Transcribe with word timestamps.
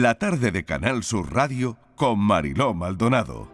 la 0.00 0.14
tarde 0.14 0.50
de 0.52 0.64
Canal 0.64 1.02
Sur 1.02 1.34
Radio 1.34 1.76
con 1.96 2.18
Mariló 2.18 2.72
Maldonado. 2.72 3.50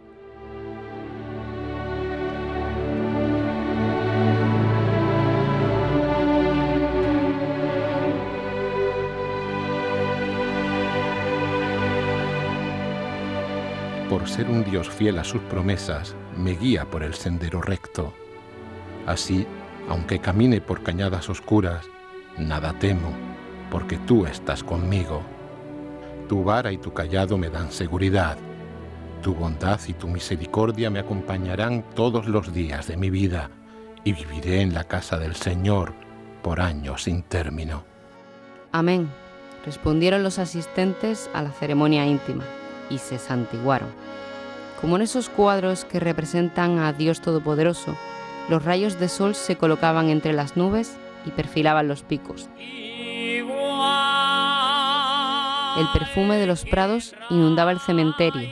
Por 14.09 14.29
ser 14.29 14.49
un 14.49 14.63
Dios 14.63 14.89
fiel 14.89 15.19
a 15.19 15.25
sus 15.25 15.43
promesas, 15.43 16.15
me 16.37 16.53
guía 16.53 16.85
por 16.85 17.03
el 17.03 17.15
sendero 17.15 17.61
recto. 17.61 18.15
Así, 19.07 19.45
aunque 19.89 20.21
camine 20.21 20.61
por 20.61 20.85
cañadas 20.85 21.29
oscuras, 21.29 21.85
nada 22.39 22.79
temo, 22.79 23.11
porque 23.73 23.97
tú 23.97 24.25
estás 24.25 24.63
conmigo. 24.63 25.38
Tu 26.29 26.45
vara 26.45 26.71
y 26.71 26.77
tu 26.77 26.93
callado 26.93 27.39
me 27.39 27.49
dan 27.49 27.73
seguridad. 27.73 28.37
Tu 29.23 29.35
bondad 29.35 29.81
y 29.89 29.95
tu 29.95 30.09
misericordia 30.09 30.91
me 30.91 30.99
acompañarán 31.01 31.83
todos 31.95 32.29
los 32.29 32.53
días 32.53 32.87
de 32.87 32.97
mi 32.97 33.11
vida, 33.11 33.51
y 34.05 34.13
viviré 34.13 34.61
en 34.61 34.75
la 34.75 34.85
casa 34.85 35.19
del 35.19 35.35
Señor 35.35 35.95
por 36.43 36.61
años 36.61 37.05
sin 37.05 37.23
término. 37.23 37.85
Amén, 38.73 39.09
respondieron 39.65 40.23
los 40.23 40.39
asistentes 40.39 41.31
a 41.33 41.43
la 41.43 41.51
ceremonia 41.51 42.07
íntima 42.07 42.45
y 42.91 42.99
se 42.99 43.19
santiguaron. 43.19 43.89
Como 44.81 44.97
en 44.97 45.03
esos 45.03 45.29
cuadros 45.29 45.85
que 45.85 45.99
representan 45.99 46.79
a 46.79 46.93
Dios 46.93 47.21
Todopoderoso, 47.21 47.97
los 48.49 48.65
rayos 48.65 49.01
de 49.01 49.09
sol 49.09 49.35
se 49.35 49.57
colocaban 49.57 50.11
entre 50.11 50.33
las 50.33 50.57
nubes 50.57 50.97
y 51.25 51.31
perfilaban 51.31 51.89
los 51.89 52.03
picos. 52.03 52.49
El 55.77 55.87
perfume 55.93 56.37
de 56.37 56.47
los 56.47 56.65
prados 56.65 57.15
inundaba 57.31 57.73
el 57.73 57.79
cementerio. 57.79 58.49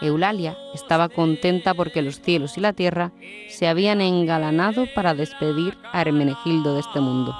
Eulalia 0.00 0.56
estaba 0.74 1.08
contenta 1.08 1.74
porque 1.74 2.02
los 2.02 2.20
cielos 2.20 2.56
y 2.56 2.60
la 2.60 2.72
tierra 2.72 3.12
se 3.48 3.68
habían 3.68 4.00
engalanado 4.00 4.86
para 4.94 5.14
despedir 5.14 5.76
a 5.92 6.02
Hermenegildo 6.02 6.74
de 6.74 6.80
este 6.80 7.00
mundo. 7.00 7.34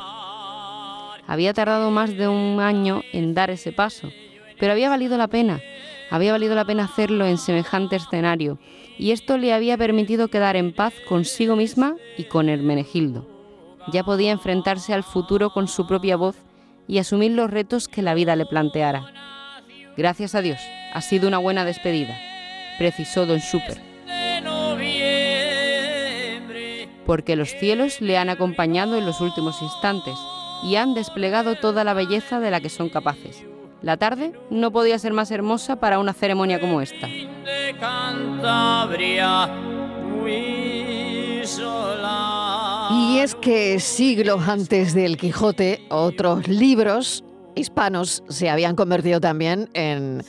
Había 1.26 1.52
tardado 1.52 1.90
más 1.90 2.16
de 2.16 2.26
un 2.26 2.60
año 2.60 3.02
en 3.12 3.34
dar 3.34 3.50
ese 3.50 3.72
paso, 3.72 4.08
pero 4.58 4.72
había 4.72 4.88
valido 4.88 5.18
la 5.18 5.28
pena, 5.28 5.60
había 6.10 6.32
valido 6.32 6.54
la 6.54 6.64
pena 6.64 6.84
hacerlo 6.84 7.26
en 7.26 7.36
semejante 7.36 7.96
escenario, 7.96 8.58
y 8.98 9.10
esto 9.12 9.36
le 9.36 9.52
había 9.52 9.76
permitido 9.76 10.28
quedar 10.28 10.56
en 10.56 10.72
paz 10.72 10.94
consigo 11.06 11.54
misma 11.54 11.96
y 12.16 12.24
con 12.24 12.48
Hermenegildo. 12.48 13.26
Ya 13.92 14.04
podía 14.04 14.32
enfrentarse 14.32 14.94
al 14.94 15.04
futuro 15.04 15.50
con 15.50 15.68
su 15.68 15.86
propia 15.86 16.16
voz 16.16 16.36
y 16.88 16.98
asumir 16.98 17.32
los 17.32 17.50
retos 17.50 17.86
que 17.86 18.02
la 18.02 18.14
vida 18.14 18.34
le 18.34 18.46
planteara. 18.46 19.12
Gracias 19.96 20.34
a 20.34 20.42
Dios, 20.42 20.58
ha 20.94 21.00
sido 21.00 21.28
una 21.28 21.38
buena 21.38 21.64
despedida, 21.64 22.16
precisó 22.78 23.26
don 23.26 23.38
Schupper. 23.38 23.80
Porque 27.06 27.36
los 27.36 27.50
cielos 27.50 28.00
le 28.00 28.18
han 28.18 28.30
acompañado 28.30 28.96
en 28.96 29.06
los 29.06 29.20
últimos 29.20 29.62
instantes 29.62 30.14
y 30.64 30.76
han 30.76 30.94
desplegado 30.94 31.54
toda 31.56 31.84
la 31.84 31.94
belleza 31.94 32.40
de 32.40 32.50
la 32.50 32.60
que 32.60 32.68
son 32.68 32.88
capaces. 32.88 33.44
La 33.82 33.96
tarde 33.96 34.32
no 34.50 34.72
podía 34.72 34.98
ser 34.98 35.12
más 35.12 35.30
hermosa 35.30 35.76
para 35.76 36.00
una 36.00 36.12
ceremonia 36.12 36.60
como 36.60 36.80
esta. 36.80 37.08
Y 43.08 43.20
es 43.20 43.34
que 43.34 43.80
siglos 43.80 44.46
antes 44.46 44.92
del 44.92 45.16
Quijote, 45.16 45.80
otros 45.88 46.46
libros 46.46 47.24
hispanos 47.54 48.22
se 48.28 48.50
habían 48.50 48.76
convertido 48.76 49.18
también 49.18 49.70
en 49.72 50.22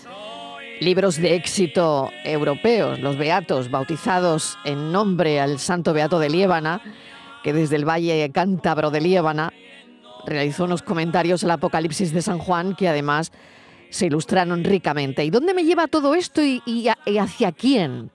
libros 0.80 1.18
de 1.18 1.36
éxito 1.36 2.10
europeos, 2.24 3.00
los 3.00 3.18
Beatos, 3.18 3.70
bautizados 3.70 4.58
en 4.64 4.94
nombre 4.94 5.42
al 5.42 5.60
Santo 5.60 5.92
Beato 5.92 6.20
de 6.20 6.30
Liébana, 6.30 6.82
que 7.44 7.52
desde 7.52 7.76
el 7.76 7.84
Valle 7.84 8.32
Cántabro 8.32 8.92
de 8.92 9.02
Liébana 9.02 9.52
realizó 10.26 10.64
unos 10.64 10.82
comentarios 10.82 11.44
al 11.44 11.52
Apocalipsis 11.52 12.14
de 12.14 12.22
San 12.22 12.40
Juan 12.40 12.78
que 12.78 12.88
además 12.88 13.34
se 13.90 14.06
ilustraron 14.06 14.64
ricamente. 14.64 15.26
¿Y 15.26 15.32
dónde 15.32 15.54
me 15.54 15.66
lleva 15.66 15.88
todo 15.88 16.16
esto 16.16 16.42
y, 16.42 16.88
hacia 17.20 17.52
quién? 17.52 18.10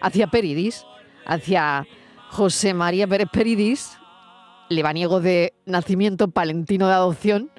¿Hacia 0.00 0.28
Peridis? 0.28 0.86
¿Hacia 1.26 1.86
José 2.30 2.72
María 2.72 3.06
Pérez 3.06 3.28
Peridis? 3.30 3.98
Lebaniego 4.68 5.20
de 5.20 5.52
nacimiento, 5.64 6.28
palentino 6.28 6.88
de 6.88 6.94
adopción, 6.94 7.50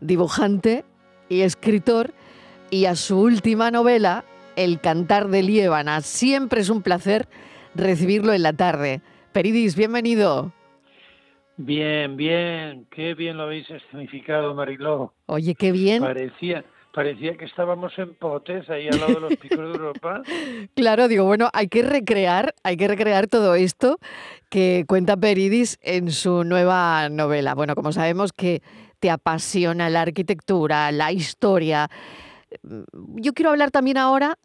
dibujante 0.00 0.84
y 1.28 1.42
escritor, 1.42 2.12
y 2.70 2.86
a 2.86 2.96
su 2.96 3.20
última 3.20 3.70
novela, 3.70 4.24
El 4.56 4.80
cantar 4.80 5.28
de 5.28 5.42
Liébana. 5.42 6.00
Siempre 6.00 6.60
es 6.60 6.70
un 6.70 6.82
placer 6.82 7.28
recibirlo 7.74 8.32
en 8.32 8.42
la 8.42 8.52
tarde. 8.52 9.00
Peridis, 9.32 9.76
bienvenido. 9.76 10.52
Bien, 11.58 12.16
bien, 12.16 12.86
qué 12.90 13.14
bien 13.14 13.36
lo 13.36 13.44
habéis 13.44 13.70
escenificado, 13.70 14.54
Mariló. 14.54 15.14
Oye, 15.26 15.54
qué 15.54 15.72
bien. 15.72 16.02
Parecía, 16.02 16.64
parecía 16.96 17.36
que 17.36 17.44
estábamos 17.44 17.92
en 17.98 18.14
Potes, 18.14 18.70
ahí 18.70 18.88
al 18.88 18.98
lado 18.98 19.16
de 19.16 19.20
los 19.20 19.36
picos 19.36 19.58
de 19.58 19.64
Europa. 19.64 20.22
Claro, 20.74 21.08
digo, 21.08 21.26
bueno, 21.26 21.50
hay 21.52 21.68
que 21.68 21.82
recrear, 21.82 22.54
hay 22.62 22.78
que 22.78 22.88
recrear 22.88 23.26
todo 23.26 23.54
esto 23.54 23.98
que 24.48 24.86
cuenta 24.88 25.14
Peridis 25.14 25.78
en 25.82 26.10
su 26.10 26.42
nueva 26.42 27.10
novela. 27.10 27.54
Bueno, 27.54 27.74
como 27.74 27.92
sabemos 27.92 28.32
que 28.32 28.62
te 28.98 29.10
apasiona 29.10 29.90
la 29.90 30.00
arquitectura, 30.00 30.90
la 30.90 31.12
historia. 31.12 31.90
Yo 32.62 33.34
quiero 33.34 33.50
hablar 33.50 33.70
también 33.70 33.98
ahora 33.98 34.38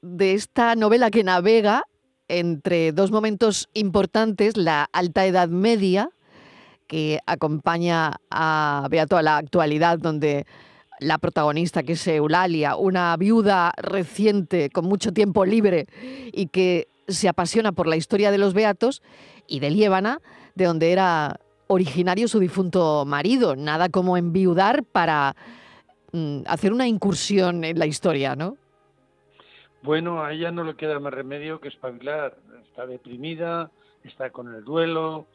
de 0.00 0.34
esta 0.34 0.74
novela 0.74 1.08
que 1.08 1.22
navega 1.22 1.84
entre 2.26 2.90
dos 2.90 3.12
momentos 3.12 3.68
importantes, 3.74 4.56
la 4.56 4.88
Alta 4.92 5.24
Edad 5.24 5.48
Media, 5.50 6.10
que 6.88 7.20
acompaña 7.26 8.16
a 8.28 8.88
Beato 8.90 9.16
a 9.16 9.22
la 9.22 9.36
actualidad, 9.36 10.00
donde 10.00 10.46
la 11.02 11.18
protagonista, 11.18 11.82
que 11.82 11.92
es 11.92 12.06
Eulalia, 12.06 12.76
una 12.76 13.16
viuda 13.16 13.72
reciente 13.76 14.70
con 14.70 14.86
mucho 14.86 15.12
tiempo 15.12 15.44
libre 15.44 15.86
y 16.32 16.46
que 16.46 16.88
se 17.08 17.28
apasiona 17.28 17.72
por 17.72 17.86
la 17.86 17.96
historia 17.96 18.30
de 18.30 18.38
los 18.38 18.54
Beatos, 18.54 19.02
y 19.46 19.60
de 19.60 19.70
Liébana, 19.70 20.20
de 20.54 20.64
donde 20.64 20.92
era 20.92 21.38
originario 21.66 22.28
su 22.28 22.38
difunto 22.38 23.04
marido. 23.06 23.56
Nada 23.56 23.88
como 23.88 24.16
enviudar 24.16 24.84
para 24.84 25.36
mm, 26.12 26.42
hacer 26.46 26.72
una 26.72 26.86
incursión 26.86 27.64
en 27.64 27.78
la 27.78 27.86
historia, 27.86 28.36
¿no? 28.36 28.56
Bueno, 29.82 30.22
a 30.22 30.32
ella 30.32 30.50
no 30.50 30.64
le 30.64 30.74
queda 30.76 31.00
más 31.00 31.12
remedio 31.12 31.60
que 31.60 31.68
espabilar. 31.68 32.36
Está 32.62 32.86
deprimida, 32.86 33.70
está 34.04 34.30
con 34.30 34.54
el 34.54 34.64
duelo, 34.64 35.26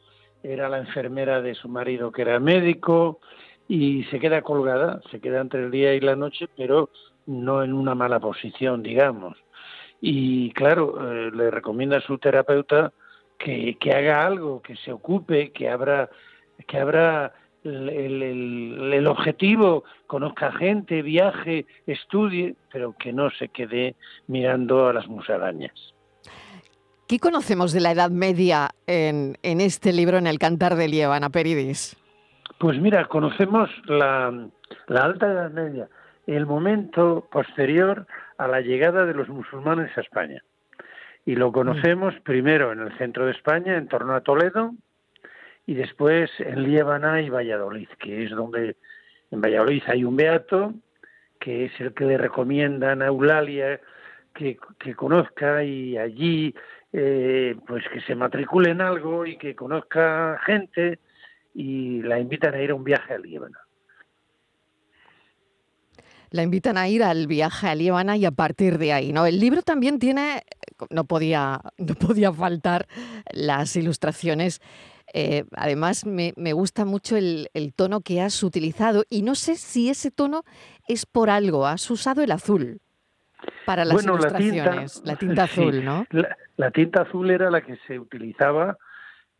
era 0.42 0.68
la 0.68 0.78
enfermera 0.78 1.42
de 1.42 1.54
su 1.54 1.68
marido 1.68 2.10
que 2.10 2.22
era 2.22 2.40
médico 2.40 3.20
y 3.68 4.04
se 4.04 4.18
queda 4.18 4.42
colgada, 4.42 5.00
se 5.10 5.20
queda 5.20 5.40
entre 5.40 5.64
el 5.64 5.70
día 5.70 5.94
y 5.94 6.00
la 6.00 6.16
noche, 6.16 6.48
pero 6.56 6.90
no 7.26 7.62
en 7.62 7.74
una 7.74 7.94
mala 7.94 8.18
posición, 8.18 8.82
digamos. 8.82 9.36
Y 10.00 10.52
claro, 10.52 11.12
eh, 11.12 11.30
le 11.32 11.50
recomienda 11.50 11.98
a 11.98 12.00
su 12.00 12.18
terapeuta 12.18 12.92
que, 13.38 13.76
que, 13.78 13.92
haga 13.92 14.26
algo, 14.26 14.62
que 14.62 14.76
se 14.76 14.92
ocupe, 14.92 15.52
que 15.52 15.68
abra, 15.68 16.08
que 16.66 16.78
abra 16.78 17.34
el, 17.62 18.22
el, 18.92 19.06
objetivo, 19.06 19.84
conozca 20.06 20.52
gente, 20.52 21.02
viaje, 21.02 21.66
estudie, 21.86 22.54
pero 22.72 22.94
que 22.98 23.12
no 23.12 23.30
se 23.30 23.48
quede 23.48 23.96
mirando 24.26 24.88
a 24.88 24.92
las 24.92 25.08
musarañas. 25.08 25.94
¿Qué 27.06 27.18
conocemos 27.18 27.72
de 27.72 27.80
la 27.80 27.92
Edad 27.92 28.10
Media 28.10 28.70
en, 28.86 29.36
este 29.42 29.92
libro, 29.92 30.18
en 30.18 30.26
el 30.26 30.38
Cantar 30.38 30.76
de 30.76 30.88
Liébana, 30.88 31.30
Peridis? 31.30 31.96
Pues 32.58 32.80
mira, 32.80 33.04
conocemos 33.04 33.70
la, 33.86 34.26
Alta 34.88 35.26
Edad 35.30 35.50
Media, 35.52 35.88
el 36.26 36.44
momento 36.44 37.28
posterior 37.30 38.04
a 38.36 38.48
la 38.48 38.60
llegada 38.60 39.06
de 39.06 39.14
los 39.14 39.28
musulmanes 39.28 39.96
a 39.96 40.00
España. 40.00 40.42
Y 41.24 41.36
lo 41.36 41.52
conocemos 41.52 42.14
mm. 42.14 42.22
primero 42.22 42.72
en 42.72 42.80
el 42.80 42.98
centro 42.98 43.26
de 43.26 43.32
España, 43.32 43.76
en 43.76 43.86
torno 43.86 44.14
a 44.14 44.22
Toledo, 44.22 44.72
y 45.66 45.74
después 45.74 46.30
en 46.40 46.64
Liébana 46.64 47.20
y 47.22 47.30
Valladolid, 47.30 47.88
que 48.00 48.24
es 48.24 48.30
donde 48.30 48.76
en 49.30 49.40
Valladolid 49.40 49.82
hay 49.86 50.02
un 50.02 50.16
beato, 50.16 50.74
que 51.38 51.66
es 51.66 51.80
el 51.80 51.94
que 51.94 52.06
le 52.06 52.18
recomiendan 52.18 53.02
a 53.02 53.06
Eulalia 53.06 53.80
que, 54.34 54.58
que 54.80 54.94
conozca 54.96 55.62
y 55.62 55.96
allí 55.96 56.52
eh, 56.92 57.54
pues 57.68 57.84
que 57.92 58.00
se 58.00 58.16
matricule 58.16 58.70
en 58.70 58.80
algo 58.80 59.26
y 59.26 59.36
que 59.36 59.54
conozca 59.54 60.40
gente 60.44 60.98
y 61.58 62.02
la 62.02 62.20
invitan 62.20 62.54
a 62.54 62.62
ir 62.62 62.70
a 62.70 62.76
un 62.76 62.84
viaje 62.84 63.14
a 63.14 63.18
Líbana. 63.18 63.58
La 66.30 66.44
invitan 66.44 66.78
a 66.78 66.88
ir 66.88 67.02
al 67.02 67.26
viaje 67.26 67.66
a 67.66 67.74
Líbana 67.74 68.16
y 68.16 68.26
a 68.26 68.30
partir 68.30 68.78
de 68.78 68.92
ahí, 68.92 69.12
¿no? 69.12 69.26
El 69.26 69.40
libro 69.40 69.62
también 69.62 69.98
tiene, 69.98 70.44
no 70.90 71.02
podía, 71.02 71.60
no 71.78 71.94
podía 71.96 72.32
faltar 72.32 72.86
las 73.32 73.74
ilustraciones. 73.74 74.60
Eh, 75.12 75.46
además, 75.56 76.06
me, 76.06 76.32
me, 76.36 76.52
gusta 76.52 76.84
mucho 76.84 77.16
el, 77.16 77.48
el, 77.54 77.74
tono 77.74 78.02
que 78.02 78.20
has 78.20 78.40
utilizado 78.44 79.02
y 79.10 79.22
no 79.22 79.34
sé 79.34 79.56
si 79.56 79.90
ese 79.90 80.12
tono 80.12 80.44
es 80.86 81.06
por 81.06 81.28
algo, 81.28 81.66
has 81.66 81.90
usado 81.90 82.22
el 82.22 82.30
azul 82.30 82.78
para 83.64 83.84
las 83.84 84.04
ilustraciones, 84.04 85.02
la 85.04 85.16
tinta, 85.16 85.42
azul, 85.44 85.84
¿no? 85.84 86.06
La, 86.56 86.70
tinta 86.70 87.02
azul 87.02 87.30
era 87.30 87.50
la 87.50 87.62
que 87.62 87.76
se 87.88 87.98
utilizaba, 87.98 88.76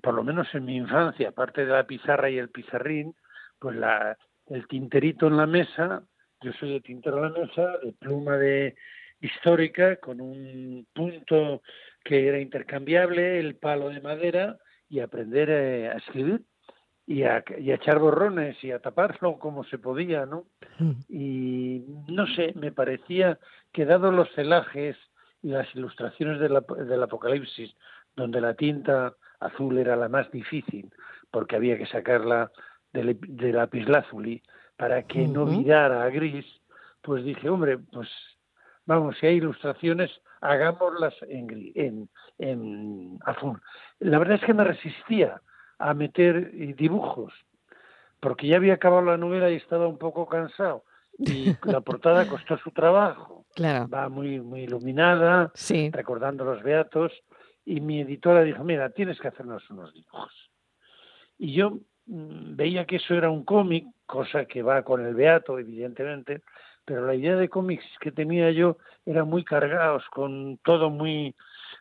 por 0.03 0.15
lo 0.15 0.25
menos 0.25 0.47
en 0.55 0.65
mi 0.65 0.77
infancia, 0.77 1.31
aparte 1.31 1.67
de 1.67 1.73
la 1.73 1.87
pizarra 1.87 2.31
y 2.31 2.39
el 2.39 2.51
pizarrín, 2.51 3.15
pues 3.59 3.77
la, 3.77 4.17
el 4.47 4.67
tinterito 4.69 5.27
en 5.27 5.37
la 5.37 5.47
mesa, 5.47 6.03
yo 6.41 6.53
soy 6.53 6.75
de 6.75 6.81
tintero 6.81 7.19
en 7.19 7.33
la 7.33 7.41
mesa, 7.41 7.79
de 7.83 7.93
pluma 7.93 8.37
de 8.37 8.77
histórica, 9.21 9.97
con 9.97 10.21
un 10.21 10.87
punto 10.95 11.63
que 12.05 12.29
era 12.29 12.39
intercambiable, 12.39 13.41
el 13.41 13.57
palo 13.57 13.89
de 13.89 14.01
madera, 14.01 14.57
y 14.89 15.01
aprender 15.01 15.51
eh, 15.51 15.89
a 15.89 15.95
escribir 15.95 16.43
y 17.07 17.23
a, 17.23 17.43
echar 17.49 17.99
borrones 17.99 18.63
y 18.63 18.71
a 18.71 18.81
taparlo 18.81 19.39
como 19.39 19.65
se 19.65 19.79
podía, 19.79 20.27
¿no? 20.27 20.45
Mm. 20.79 20.93
Y 21.09 21.85
no 22.09 22.27
sé, 22.27 22.53
me 22.55 22.71
parecía 22.71 23.39
que 23.73 23.87
dado 23.87 24.13
los 24.13 24.31
celajes 24.35 24.97
y 25.43 25.49
las 25.49 25.75
ilustraciones 25.75 26.39
del 26.41 27.03
Apocalipsis, 27.03 27.75
donde 28.15 28.41
la 28.41 28.55
tinta 28.55 29.15
azul 29.41 29.79
era 29.79 29.97
la 29.97 30.09
más 30.09 30.31
difícil, 30.31 30.91
porque 31.31 31.57
había 31.57 31.79
que 31.79 31.87
sacarla 31.87 32.51
del, 32.93 33.19
lapislázuli 33.53 34.43
para 34.77 35.03
que 35.03 35.27
no 35.27 35.45
virara 35.45 36.05
a 36.05 36.11
gris, 36.11 36.47
pues 37.03 37.25
dije, 37.25 37.49
hombre, 37.49 37.79
pues 37.79 38.09
vamos, 38.87 39.17
si 39.19 39.27
hay 39.27 39.37
ilustraciones, 39.37 40.11
hagámoslas 40.41 41.15
en, 41.29 41.73
en, 41.75 42.09
en 42.39 43.19
azul. 43.25 43.61
La 43.99 44.19
verdad 44.19 44.37
es 44.37 44.45
que 44.45 44.55
me 44.55 44.65
resistía 44.65 45.41
a 45.79 45.95
meter 45.95 46.51
eh, 46.55 46.75
dibujos, 46.77 47.33
porque 48.21 48.47
ya 48.47 48.57
había 48.57 48.75
acabado 48.75 49.03
la 49.03 49.17
novela 49.17 49.51
y 49.51 49.57
estaba 49.57 49.87
un 49.87 49.99
poco 49.99 50.27
cansado. 50.27 50.85
Y 51.19 51.57
la 51.65 51.81
portada 51.81 52.27
costó 52.29 52.59
su 52.59 52.71
trabajo. 52.71 53.45
Claro. 53.55 53.89
Va 53.89 54.09
muy, 54.09 54.41
muy 54.41 54.63
iluminada, 54.63 55.53
recordando 55.93 56.45
los 56.45 56.63
beatos. 56.63 57.13
Y 57.69 57.83
mi 57.83 58.01
editora 58.01 58.45
dijo, 58.45 58.65
mira, 58.65 58.89
tienes 58.89 59.21
que 59.21 59.29
hacernos 59.29 59.69
unos 59.69 59.93
dibujos. 59.93 60.33
Y 61.37 61.53
yo 61.53 61.81
mm, 62.07 62.57
veía 62.57 62.87
que 62.87 62.97
eso 62.97 63.15
era 63.15 63.29
un 63.29 63.45
cómic, 63.45 63.85
cosa 64.07 64.47
que 64.47 64.63
va 64.63 64.83
con 64.85 65.05
el 65.05 65.15
beato, 65.15 65.59
evidentemente, 65.59 66.41
pero 66.87 67.05
la 67.05 67.15
idea 67.15 67.37
de 67.37 67.51
cómics 67.51 67.85
que 68.01 68.11
tenía 68.11 68.51
yo 68.53 68.79
era 69.05 69.25
muy 69.25 69.45
cargados, 69.45 70.03
con 70.09 70.59
todo 70.65 70.89
muy, 70.89 71.35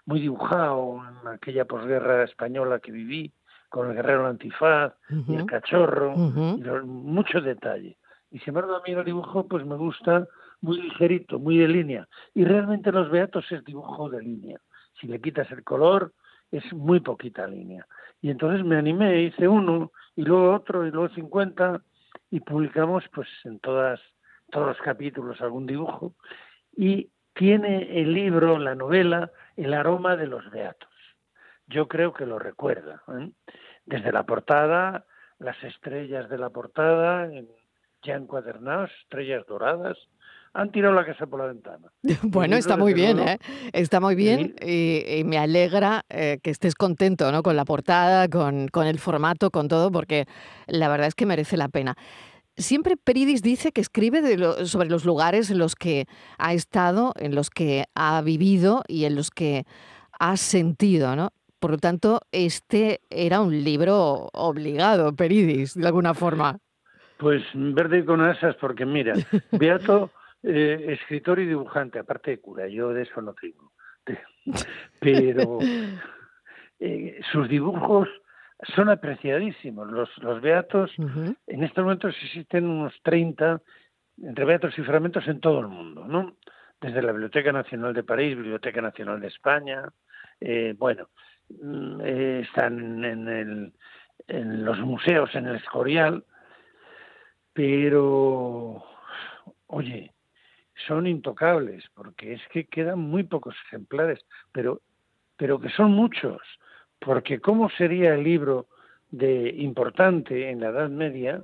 muy 0.06 0.20
dibujado 0.20 1.02
en 1.22 1.30
aquella 1.30 1.64
posguerra 1.64 2.26
española 2.26 2.80
que 2.80 2.92
viví, 2.92 3.32
con 3.70 3.90
el 3.90 3.96
guerrero 3.96 4.28
antifaz 4.28 4.94
y 5.10 5.36
el 5.36 5.46
cachorro, 5.46 6.16
y 6.16 6.64
mucho 6.86 7.40
detalle. 7.40 7.96
Y 8.30 8.40
sin 8.40 8.50
embargo 8.50 8.76
a 8.76 8.82
mí 8.86 8.92
el 8.92 9.06
dibujo 9.06 9.48
pues 9.48 9.66
me 9.66 9.78
gusta 9.78 10.28
muy 10.60 10.82
ligerito, 10.82 11.40
muy 11.40 11.58
de 11.58 11.70
línea. 11.70 12.10
Y 12.34 12.44
realmente 12.44 12.92
los 12.92 13.10
beatos 13.10 13.50
es 13.54 13.64
dibujo 13.64 14.10
de 14.10 14.22
línea. 14.22 14.60
Si 15.00 15.08
le 15.08 15.22
quitas 15.22 15.50
el 15.52 15.64
color 15.64 16.14
es 16.52 16.72
muy 16.74 17.00
poquita 17.00 17.48
línea. 17.48 17.86
Y 18.22 18.30
entonces 18.30 18.66
me 18.66 18.78
animé, 18.78 19.22
hice 19.22 19.48
uno 19.48 19.92
y 20.16 20.24
luego 20.24 20.54
otro 20.54 20.86
y 20.86 20.92
luego 20.92 21.14
cincuenta 21.14 21.82
y 22.32 22.40
publicamos 22.40 23.04
pues 23.14 23.28
en 23.46 23.60
todas 23.60 24.00
todos 24.50 24.68
los 24.68 24.78
capítulos 24.78 25.42
algún 25.42 25.66
dibujo 25.66 26.14
y 26.76 27.10
tiene 27.34 28.02
el 28.02 28.14
libro, 28.14 28.58
la 28.58 28.76
novela, 28.76 29.30
el 29.58 29.74
aroma 29.74 30.16
de 30.16 30.28
los 30.28 30.50
beatos 30.50 30.90
yo 31.68 31.88
creo 31.88 32.14
que 32.14 32.26
lo 32.26 32.40
recuerda. 32.40 33.04
¿eh? 33.20 33.32
Desde 33.86 34.12
la 34.12 34.24
portada, 34.24 35.06
las 35.40 35.62
estrellas 35.64 36.30
de 36.30 36.38
la 36.38 36.50
portada, 36.50 37.30
ya 38.04 38.16
encuadernados, 38.16 38.92
estrellas 39.04 39.46
doradas, 39.46 39.98
han 40.58 40.72
tirado 40.72 40.96
la 40.96 41.06
casa 41.06 41.28
por 41.28 41.40
la 41.40 41.46
ventana. 41.48 41.88
Bueno, 42.24 42.56
está 42.56 42.78
muy 42.78 42.94
bien, 42.94 43.20
¿eh? 43.20 43.38
Está 43.74 44.00
muy 44.00 44.16
bien 44.16 44.56
y, 44.60 45.24
me 45.24 45.38
alegra 45.38 46.04
eh, 46.10 46.40
que 46.42 46.50
estés 46.50 46.74
contento 46.74 47.32
¿no? 47.32 47.44
con 47.44 47.56
la 47.56 47.64
portada, 47.64 48.28
con, 48.28 48.68
con, 48.68 48.88
el 48.88 48.98
formato, 48.98 49.52
con 49.52 49.68
todo, 49.68 49.92
porque 49.92 50.26
la 50.66 50.90
verdad 50.90 51.08
es 51.08 51.16
que 51.16 51.28
merece 51.28 51.58
la 51.58 51.70
pena. 51.70 51.96
Siempre 52.56 52.98
Peridis 52.98 53.44
dice 53.44 53.72
que 53.72 53.82
escribe 53.82 54.20
sobre 54.66 54.90
los 54.90 55.06
lugares 55.06 55.52
en 55.52 55.60
los 55.60 55.76
que 55.76 56.06
ha 56.40 56.54
estado, 56.54 57.14
en 57.18 57.36
los 57.36 57.52
que 57.52 57.86
ha 57.94 58.20
vivido 58.24 58.82
y 58.88 59.06
en 59.06 59.16
los 59.16 59.30
que 59.30 59.64
ha 60.20 60.38
sentido, 60.38 61.16
¿no? 61.16 61.30
Por 61.60 61.72
lo 61.72 61.78
tanto, 61.78 62.22
este 62.32 63.02
era 63.12 63.42
un 63.42 63.64
libro 63.64 64.30
obligado, 64.34 65.16
Peridis, 65.16 65.76
de 65.76 65.86
alguna 65.86 66.16
forma. 66.16 66.58
Pues 67.18 67.44
verde 67.54 68.06
con 68.06 68.22
asas, 68.22 68.56
porque 68.60 68.86
mira, 68.86 69.14
Beato, 69.52 70.12
eh, 70.44 70.98
escritor 71.00 71.40
y 71.40 71.46
dibujante, 71.46 72.00
aparte 72.00 72.32
de 72.32 72.40
cura, 72.40 72.68
yo 72.68 72.94
de 72.94 73.04
eso 73.04 73.22
no 73.22 73.34
tengo. 73.34 73.72
Pero 75.00 75.60
eh, 76.80 77.20
sus 77.32 77.50
dibujos 77.50 78.08
son 78.76 78.90
apreciadísimos. 78.90 79.92
Los, 79.92 80.10
los 80.18 80.42
beatos, 80.42 80.92
en 80.98 81.64
estos 81.64 81.84
momentos 81.84 82.16
existen 82.24 82.66
unos 82.66 82.94
30 83.04 83.62
entre 84.24 84.46
beatos 84.46 84.78
y 84.80 84.82
fragmentos 84.82 85.28
en 85.28 85.40
todo 85.40 85.60
el 85.60 85.68
mundo, 85.68 86.06
¿no? 86.08 86.38
Desde 86.82 87.02
la 87.04 87.12
Biblioteca 87.12 87.52
Nacional 87.52 87.94
de 87.94 88.04
París, 88.04 88.36
Biblioteca 88.36 88.82
Nacional 88.82 89.20
de 89.20 89.28
España, 89.28 89.84
eh, 90.40 90.74
bueno, 90.78 91.10
Mm, 91.50 92.02
eh, 92.02 92.40
están 92.42 93.06
en, 93.06 93.28
el, 93.28 93.74
en 94.28 94.66
los 94.66 94.80
museos, 94.80 95.34
en 95.36 95.48
el 95.48 95.56
Escorial, 95.56 96.26
pero, 97.54 98.84
oye, 99.68 100.14
son 100.86 101.08
intocables, 101.08 101.84
porque 101.94 102.34
es 102.34 102.42
que 102.50 102.66
quedan 102.66 103.00
muy 103.00 103.24
pocos 103.24 103.56
ejemplares, 103.68 104.20
pero, 104.52 104.82
pero 105.36 105.60
que 105.60 105.70
son 105.70 105.92
muchos, 105.92 106.42
porque 107.00 107.40
¿cómo 107.40 107.70
sería 107.70 108.14
el 108.14 108.24
libro 108.24 108.68
de 109.10 109.50
importante 109.58 110.50
en 110.50 110.60
la 110.60 110.70
Edad 110.70 110.90
Media? 110.90 111.44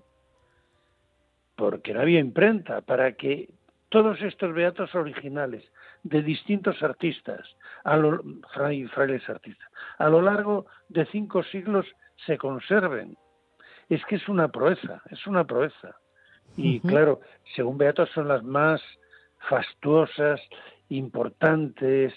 Porque 1.56 1.94
no 1.94 2.02
había 2.02 2.20
imprenta, 2.20 2.82
para 2.82 3.14
que 3.14 3.50
todos 3.90 4.22
estos 4.22 4.54
beatos 4.54 4.94
originales 4.96 5.64
de 6.04 6.22
distintos 6.22 6.82
artistas, 6.82 7.42
a 7.84 7.96
lo, 7.96 8.22
frailes 8.54 9.30
artistas, 9.30 9.70
a 10.00 10.10
lo 10.10 10.22
largo 10.22 10.66
de 10.90 11.06
cinco 11.08 11.44
siglos 11.44 11.86
se 12.26 12.38
conserven. 12.38 13.18
Es 13.90 14.04
que 14.06 14.16
es 14.16 14.28
una 14.28 14.48
proeza, 14.48 15.02
es 15.10 15.28
una 15.28 15.46
proeza. 15.46 15.96
Y 16.58 16.80
claro, 16.82 17.22
según 17.56 17.78
Beatos 17.78 18.10
son 18.12 18.28
las 18.28 18.44
más 18.44 18.82
fastuosas, 19.50 20.42
importantes 20.90 22.14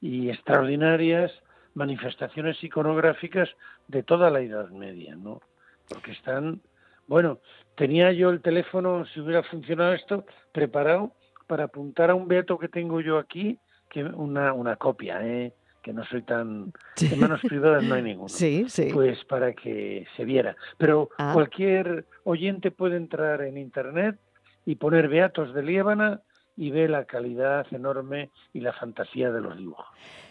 y 0.00 0.30
extraordinarias 0.30 1.32
manifestaciones 1.74 2.62
iconográficas 2.64 3.48
de 3.88 4.02
toda 4.02 4.30
la 4.30 4.40
Edad 4.40 4.70
Media, 4.70 5.14
¿no? 5.14 5.40
Porque 5.88 6.12
están, 6.12 6.62
bueno, 7.06 7.38
tenía 7.76 8.12
yo 8.12 8.30
el 8.30 8.40
teléfono, 8.40 9.04
si 9.06 9.20
hubiera 9.20 9.42
funcionado 9.42 9.92
esto, 9.92 10.24
preparado 10.52 11.12
para 11.46 11.64
apuntar 11.64 12.10
a 12.10 12.14
un 12.14 12.26
beato 12.26 12.58
que 12.58 12.68
tengo 12.68 13.00
yo 13.00 13.18
aquí, 13.18 13.58
que 13.90 14.02
una, 14.04 14.52
una 14.52 14.76
copia, 14.76 15.24
¿eh? 15.24 15.52
que 15.86 15.92
no 15.92 16.04
soy 16.04 16.22
tan... 16.22 16.72
En 17.00 17.20
manos 17.20 17.40
privadas 17.42 17.84
no 17.84 17.94
hay 17.94 18.02
ninguno. 18.02 18.28
Sí, 18.28 18.64
sí. 18.68 18.90
Pues 18.92 19.24
para 19.26 19.52
que 19.52 20.04
se 20.16 20.24
viera. 20.24 20.56
Pero 20.78 21.10
ah. 21.16 21.30
cualquier 21.32 22.06
oyente 22.24 22.72
puede 22.72 22.96
entrar 22.96 23.42
en 23.42 23.56
Internet 23.56 24.18
y 24.64 24.74
poner 24.74 25.06
Beatos 25.06 25.54
de 25.54 25.62
Liébana 25.62 26.22
y 26.56 26.70
ve 26.70 26.88
la 26.88 27.04
calidad 27.04 27.66
enorme 27.70 28.30
y 28.52 28.60
la 28.60 28.72
fantasía 28.72 29.30
de 29.30 29.40
los 29.40 29.56
dibujos. 29.56 29.86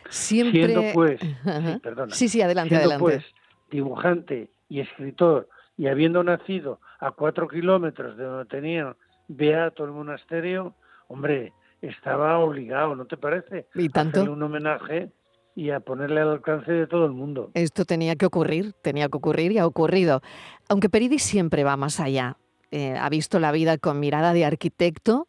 Siempre... 0.09 0.67
Siendo 0.67 0.81
pues... 0.93 1.19
sí, 1.21 1.79
perdona, 1.81 2.13
sí, 2.13 2.29
sí, 2.29 2.41
adelante, 2.41 2.69
siendo 2.69 2.93
adelante. 2.93 3.03
pues 3.03 3.25
dibujante 3.69 4.49
y 4.69 4.79
escritor 4.79 5.49
y 5.77 5.87
habiendo 5.87 6.23
nacido 6.23 6.79
a 6.99 7.11
cuatro 7.11 7.47
kilómetros 7.47 8.17
de 8.17 8.23
donde 8.23 8.45
tenía 8.45 8.95
Beato 9.27 9.85
el 9.85 9.91
monasterio, 9.91 10.75
hombre, 11.07 11.53
estaba 11.81 12.37
obligado, 12.39 12.95
¿no 12.95 13.05
te 13.05 13.17
parece? 13.17 13.67
¿Y 13.73 13.89
tanto? 13.89 14.19
A 14.19 14.21
hacerle 14.21 14.35
un 14.35 14.43
homenaje 14.43 15.11
y 15.55 15.71
a 15.71 15.79
ponerle 15.79 16.21
al 16.21 16.29
alcance 16.29 16.71
de 16.71 16.87
todo 16.87 17.05
el 17.05 17.11
mundo. 17.11 17.51
Esto 17.53 17.85
tenía 17.85 18.15
que 18.15 18.25
ocurrir, 18.25 18.73
tenía 18.81 19.07
que 19.09 19.17
ocurrir 19.17 19.51
y 19.51 19.57
ha 19.57 19.65
ocurrido. 19.65 20.21
Aunque 20.69 20.89
Peridis 20.89 21.23
siempre 21.23 21.63
va 21.63 21.77
más 21.77 21.99
allá. 21.99 22.37
Eh, 22.71 22.95
ha 22.97 23.09
visto 23.09 23.39
la 23.39 23.51
vida 23.51 23.77
con 23.77 23.99
mirada 23.99 24.33
de 24.33 24.43
arquitecto, 24.43 25.27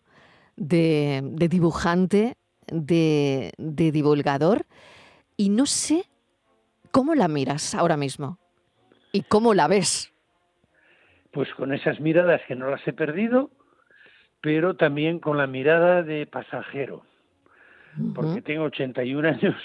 de, 0.57 1.23
dibujante, 1.51 2.37
de, 2.67 3.53
de 3.59 3.93
divulgador. 3.93 4.67
Y 5.37 5.51
no 5.51 5.67
sé 5.67 6.05
cómo 6.91 7.15
la 7.15 7.29
miras 7.29 7.75
ahora 7.75 7.97
mismo 7.97 8.39
y 9.13 9.23
cómo 9.23 9.55
la 9.55 9.69
ves. 9.69 10.13
Pues 11.31 11.53
con 11.55 11.73
esas 11.73 12.01
miradas 12.01 12.41
que 12.49 12.55
no 12.55 12.71
las 12.71 12.87
he 12.87 12.93
perdido, 12.93 13.51
pero 14.41 14.77
también 14.77 15.19
con 15.19 15.37
la 15.37 15.47
mirada 15.47 16.03
de 16.03 16.27
pasajero, 16.27 17.03
porque 18.15 18.43
tengo 18.43 18.65
81 18.65 19.29
años 19.29 19.57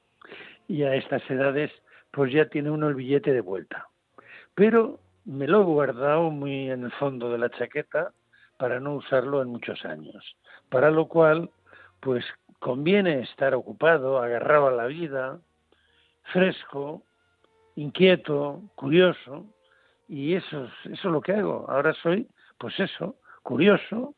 y 0.68 0.82
a 0.82 0.94
estas 0.94 1.22
edades 1.30 1.70
pues 2.10 2.32
ya 2.32 2.48
tiene 2.48 2.70
uno 2.70 2.88
el 2.88 2.94
billete 2.94 3.32
de 3.32 3.40
vuelta. 3.40 3.88
Pero 4.54 5.00
me 5.26 5.46
lo 5.46 5.60
he 5.60 5.64
guardado 5.64 6.30
muy 6.30 6.70
en 6.70 6.84
el 6.84 6.92
fondo 6.92 7.30
de 7.30 7.38
la 7.38 7.50
chaqueta 7.50 8.12
para 8.56 8.80
no 8.80 8.94
usarlo 8.94 9.42
en 9.42 9.48
muchos 9.48 9.84
años. 9.84 10.36
Para 10.68 10.90
lo 10.90 11.08
cual, 11.08 11.50
pues 12.00 12.24
conviene 12.58 13.20
estar 13.20 13.54
ocupado, 13.54 14.18
agarrado 14.18 14.68
a 14.68 14.72
la 14.72 14.86
vida, 14.86 15.38
fresco, 16.32 17.02
inquieto, 17.76 18.62
curioso, 18.74 19.46
y 20.08 20.34
eso 20.34 20.64
es, 20.64 20.92
eso 20.92 21.10
lo 21.10 21.20
que 21.20 21.32
hago. 21.32 21.66
Ahora 21.68 21.94
soy, 22.02 22.28
pues 22.58 22.78
eso, 22.80 23.16
curioso, 23.42 24.14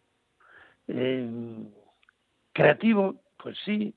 eh, 0.87 1.29
creativo, 2.53 3.17
pues 3.37 3.57
sí, 3.65 3.95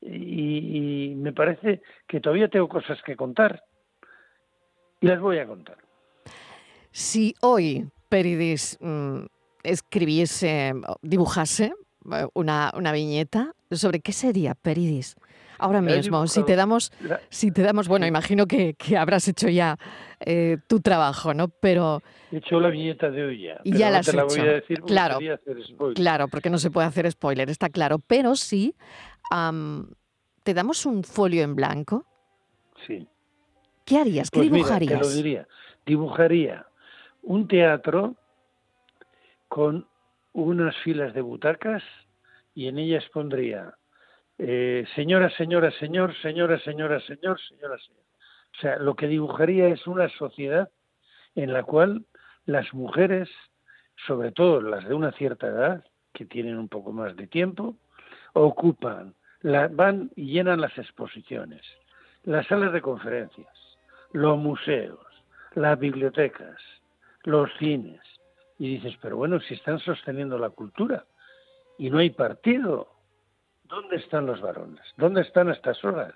y, 0.00 1.14
me 1.16 1.32
parece 1.32 1.82
que 2.06 2.20
todavía 2.20 2.48
tengo 2.48 2.68
cosas 2.68 3.02
que 3.02 3.16
contar 3.16 3.64
y 5.00 5.06
las 5.06 5.20
voy 5.20 5.38
a 5.38 5.46
contar. 5.46 5.78
Si 6.90 7.34
hoy 7.42 7.88
Peridis 8.08 8.78
mm, 8.80 9.24
escribiese, 9.62 10.74
dibujase 11.02 11.74
eh, 12.12 12.26
una, 12.34 12.72
una 12.76 12.92
viñeta, 12.92 13.54
¿sobre 13.70 14.00
qué 14.00 14.12
sería 14.12 14.54
Peridis? 14.54 15.16
Ahora 15.58 15.80
mismo, 15.80 16.26
si 16.28 16.44
te 16.44 16.54
damos, 16.54 16.92
si 17.30 17.50
te 17.50 17.62
damos, 17.62 17.88
bueno, 17.88 18.06
imagino 18.06 18.46
que, 18.46 18.76
habrás 18.96 19.26
hecho 19.26 19.48
ya 19.48 19.76
eh, 20.20 20.58
tu 20.68 20.80
trabajo, 20.80 21.34
¿no? 21.34 21.48
Pero 21.48 22.00
he 22.30 22.36
hecho 22.36 22.60
la 22.60 22.68
viñeta 22.68 23.10
de 23.10 23.24
hoy 23.24 23.42
ya. 23.42 23.60
Y 23.64 23.76
ya 23.76 23.90
la 23.90 23.98
has 23.98 24.08
hecho. 24.08 24.84
claro, 24.86 25.18
claro, 25.96 26.28
porque 26.28 26.48
no 26.48 26.58
se 26.58 26.70
puede 26.70 26.86
hacer 26.86 27.10
spoiler, 27.10 27.50
está 27.50 27.70
claro. 27.70 27.98
Pero 27.98 28.36
sí, 28.36 28.76
te 30.44 30.54
damos 30.54 30.86
un 30.86 31.02
folio 31.02 31.42
en 31.42 31.56
blanco. 31.56 32.06
Sí. 32.86 33.08
¿Qué 33.84 33.98
harías? 33.98 34.30
¿Qué 34.30 34.42
dibujarías? 34.42 35.00
Pues 35.00 35.08
te 35.08 35.16
lo 35.16 35.22
diría. 35.22 35.48
Dibujaría 35.84 36.66
un 37.22 37.48
teatro 37.48 38.14
con 39.58 39.88
unas 40.34 40.76
filas 40.84 41.12
de 41.14 41.20
butacas 41.20 41.82
y 42.54 42.68
en 42.68 42.78
ellas 42.78 43.04
pondría 43.12 43.74
eh, 44.38 44.86
señora, 44.94 45.30
señora, 45.30 45.72
señor, 45.72 46.14
señora, 46.22 46.60
señora, 46.60 47.00
señor, 47.00 47.40
señora, 47.40 47.76
señor. 47.78 48.04
O 48.56 48.60
sea, 48.60 48.78
lo 48.78 48.94
que 48.94 49.08
dibujaría 49.08 49.66
es 49.66 49.84
una 49.88 50.08
sociedad 50.10 50.70
en 51.34 51.52
la 51.52 51.64
cual 51.64 52.06
las 52.46 52.72
mujeres, 52.72 53.28
sobre 54.06 54.30
todo 54.30 54.60
las 54.60 54.86
de 54.86 54.94
una 54.94 55.10
cierta 55.10 55.48
edad, 55.48 55.84
que 56.12 56.24
tienen 56.24 56.56
un 56.56 56.68
poco 56.68 56.92
más 56.92 57.16
de 57.16 57.26
tiempo, 57.26 57.74
ocupan, 58.34 59.16
van 59.42 60.12
y 60.14 60.34
llenan 60.34 60.60
las 60.60 60.78
exposiciones, 60.78 61.62
las 62.22 62.46
salas 62.46 62.72
de 62.72 62.80
conferencias, 62.80 63.76
los 64.12 64.38
museos, 64.38 65.04
las 65.56 65.76
bibliotecas, 65.80 66.60
los 67.24 67.50
cines. 67.58 67.98
Y 68.58 68.74
dices, 68.74 68.98
pero 69.00 69.16
bueno, 69.16 69.40
si 69.40 69.54
están 69.54 69.78
sosteniendo 69.78 70.36
la 70.38 70.50
cultura 70.50 71.04
y 71.78 71.90
no 71.90 71.98
hay 71.98 72.10
partido, 72.10 72.88
¿dónde 73.64 73.96
están 73.96 74.26
los 74.26 74.40
varones? 74.40 74.82
¿Dónde 74.96 75.22
están 75.22 75.48
estas 75.48 75.82
horas? 75.84 76.14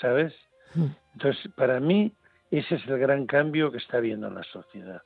¿Sabes? 0.00 0.34
Hmm. 0.74 0.86
Entonces, 1.12 1.52
para 1.54 1.78
mí, 1.80 2.12
ese 2.50 2.76
es 2.76 2.86
el 2.86 2.98
gran 2.98 3.26
cambio 3.26 3.70
que 3.70 3.78
está 3.78 3.98
habiendo 3.98 4.28
en 4.28 4.36
la 4.36 4.42
sociedad. 4.44 5.02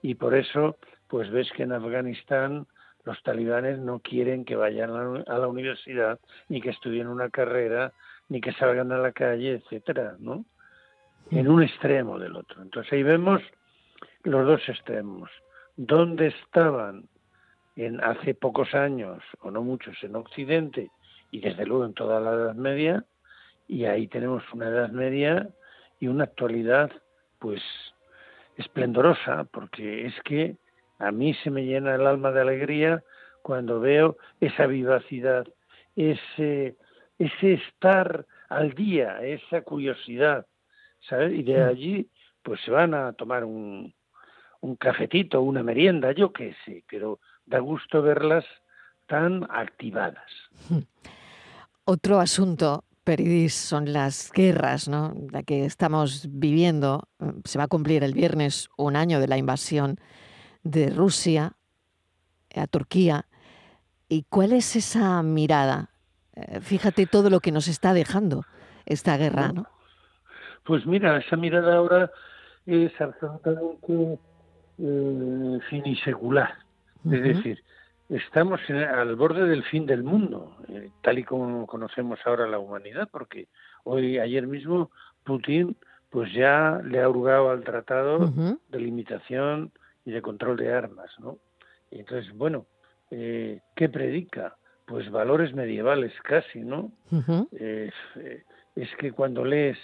Y 0.00 0.14
por 0.14 0.34
eso, 0.34 0.76
pues 1.08 1.30
ves 1.30 1.50
que 1.56 1.64
en 1.64 1.72
Afganistán 1.72 2.66
los 3.04 3.20
talibanes 3.22 3.78
no 3.78 3.98
quieren 4.00 4.44
que 4.44 4.56
vayan 4.56 5.24
a 5.26 5.38
la 5.38 5.48
universidad, 5.48 6.20
ni 6.48 6.60
que 6.60 6.70
estudien 6.70 7.08
una 7.08 7.30
carrera, 7.30 7.92
ni 8.28 8.40
que 8.40 8.52
salgan 8.52 8.92
a 8.92 8.98
la 8.98 9.12
calle, 9.12 9.54
etcétera, 9.54 10.16
¿no? 10.20 10.44
Hmm. 11.30 11.38
En 11.38 11.48
un 11.48 11.64
extremo 11.64 12.18
del 12.20 12.36
otro. 12.36 12.62
Entonces 12.62 12.92
ahí 12.92 13.02
vemos 13.02 13.42
los 14.22 14.46
dos 14.46 14.68
extremos. 14.68 15.30
¿Dónde 15.76 16.28
estaban 16.28 17.08
en 17.76 18.02
hace 18.02 18.34
pocos 18.34 18.74
años, 18.74 19.22
o 19.40 19.50
no 19.50 19.62
muchos, 19.62 20.02
en 20.02 20.16
Occidente, 20.16 20.90
y 21.30 21.40
desde 21.40 21.66
luego 21.66 21.84
en 21.84 21.92
toda 21.92 22.18
la 22.18 22.32
Edad 22.32 22.54
Media, 22.54 23.04
y 23.68 23.84
ahí 23.84 24.08
tenemos 24.08 24.42
una 24.54 24.68
Edad 24.68 24.90
Media 24.90 25.48
y 26.00 26.08
una 26.08 26.24
actualidad 26.24 26.90
pues 27.38 27.62
esplendorosa, 28.56 29.44
porque 29.44 30.06
es 30.06 30.14
que 30.24 30.56
a 30.98 31.12
mí 31.12 31.34
se 31.44 31.50
me 31.50 31.66
llena 31.66 31.94
el 31.94 32.06
alma 32.06 32.32
de 32.32 32.40
alegría 32.40 33.02
cuando 33.42 33.78
veo 33.78 34.16
esa 34.40 34.66
vivacidad, 34.66 35.46
ese, 35.94 36.76
ese 37.18 37.52
estar 37.52 38.24
al 38.48 38.72
día, 38.72 39.22
esa 39.22 39.60
curiosidad, 39.60 40.46
¿sabes? 41.00 41.32
Y 41.34 41.42
de 41.42 41.62
allí 41.62 42.08
pues 42.42 42.60
se 42.62 42.70
van 42.70 42.94
a 42.94 43.12
tomar 43.12 43.44
un, 43.44 43.92
un 44.60 44.76
cafetito, 44.76 45.40
una 45.42 45.62
merienda, 45.62 46.12
yo 46.12 46.32
qué 46.32 46.54
sé, 46.64 46.84
pero 46.90 47.20
da 47.44 47.58
gusto 47.58 48.02
verlas 48.02 48.44
tan 49.06 49.44
activadas. 49.50 50.30
Otro 51.84 52.18
asunto, 52.18 52.84
Peridis, 53.04 53.54
son 53.54 53.92
las 53.92 54.32
guerras, 54.32 54.88
¿no? 54.88 55.14
La 55.30 55.44
que 55.44 55.64
estamos 55.64 56.26
viviendo. 56.28 57.08
Se 57.44 57.58
va 57.58 57.64
a 57.64 57.68
cumplir 57.68 58.02
el 58.02 58.14
viernes 58.14 58.68
un 58.76 58.96
año 58.96 59.20
de 59.20 59.28
la 59.28 59.38
invasión 59.38 59.98
de 60.64 60.90
Rusia 60.90 61.52
a 62.56 62.66
Turquía. 62.66 63.26
¿Y 64.08 64.24
cuál 64.28 64.52
es 64.52 64.74
esa 64.74 65.22
mirada? 65.22 65.90
Eh, 66.34 66.60
fíjate 66.60 67.06
todo 67.06 67.30
lo 67.30 67.38
que 67.40 67.52
nos 67.52 67.68
está 67.68 67.94
dejando 67.94 68.44
esta 68.84 69.16
guerra, 69.16 69.52
¿no? 69.52 69.66
Pues 70.64 70.84
mira, 70.84 71.16
esa 71.18 71.36
mirada 71.36 71.76
ahora 71.76 72.10
es 72.66 72.92
absolutamente 73.00 74.18
eh, 74.78 75.58
finisecular. 75.68 76.54
Es 77.04 77.22
decir, 77.22 77.62
estamos 78.08 78.60
al 78.68 79.14
borde 79.16 79.46
del 79.46 79.62
fin 79.64 79.86
del 79.86 80.02
mundo, 80.02 80.56
eh, 80.68 80.90
tal 81.02 81.18
y 81.18 81.24
como 81.24 81.66
conocemos 81.66 82.18
ahora 82.24 82.46
la 82.48 82.58
humanidad, 82.58 83.08
porque 83.10 83.46
hoy, 83.84 84.18
ayer 84.18 84.46
mismo, 84.46 84.90
Putin 85.24 85.76
pues 86.10 86.32
ya 86.32 86.80
le 86.84 87.02
ha 87.02 87.08
hurgado 87.08 87.50
al 87.50 87.62
tratado 87.62 88.32
de 88.68 88.80
limitación 88.80 89.72
y 90.04 90.12
de 90.12 90.22
control 90.22 90.56
de 90.56 90.72
armas, 90.72 91.10
¿no? 91.18 91.38
Y 91.90 91.98
entonces, 91.98 92.32
bueno, 92.34 92.66
eh, 93.10 93.60
¿qué 93.74 93.88
predica? 93.88 94.56
Pues 94.86 95.10
valores 95.10 95.52
medievales 95.52 96.12
casi, 96.22 96.60
¿no? 96.60 96.92
Eh, 97.52 97.90
es 98.76 98.96
que 98.96 99.12
cuando 99.12 99.44
lees 99.44 99.78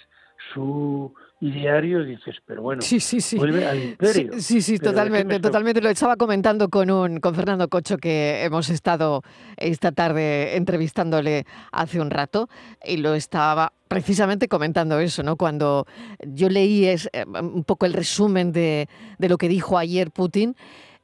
su 0.53 1.13
diario 1.39 2.03
dices, 2.03 2.37
pero 2.45 2.61
bueno, 2.61 2.81
sí, 2.81 2.99
sí, 2.99 3.19
sí. 3.19 3.37
vuelve 3.37 3.67
al 3.67 3.83
imperio. 3.83 4.33
Sí, 4.39 4.61
sí, 4.61 4.79
totalmente, 4.79 5.39
totalmente. 5.39 5.81
Lo 5.81 5.89
estaba 5.89 6.15
comentando 6.15 6.69
con 6.69 6.89
un 6.89 7.19
con 7.19 7.35
Fernando 7.35 7.67
Cocho 7.67 7.97
que 7.97 8.43
hemos 8.43 8.69
estado 8.69 9.23
esta 9.57 9.91
tarde 9.91 10.55
entrevistándole 10.55 11.45
hace 11.71 11.99
un 11.99 12.11
rato 12.11 12.49
y 12.85 12.97
lo 12.97 13.13
estaba 13.13 13.73
precisamente 13.87 14.47
comentando 14.47 14.99
eso, 14.99 15.21
¿no? 15.21 15.35
Cuando 15.35 15.85
yo 16.25 16.49
leí 16.49 16.85
es, 16.85 17.09
eh, 17.13 17.25
un 17.25 17.63
poco 17.63 17.85
el 17.85 17.93
resumen 17.93 18.51
de, 18.51 18.87
de 19.17 19.29
lo 19.29 19.37
que 19.37 19.49
dijo 19.49 19.77
ayer 19.77 20.11
Putin 20.11 20.55